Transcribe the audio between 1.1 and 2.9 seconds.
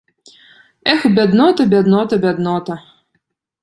бяднота, бяднота, бяднота!